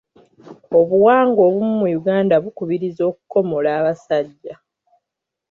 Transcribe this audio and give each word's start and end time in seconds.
Obuwangwa 0.79 1.41
obumu 1.47 1.73
mu 1.81 1.87
Uganda 1.99 2.35
bukubiriza 2.43 3.01
okukomola 3.11 3.69
abasajja. 3.79 4.53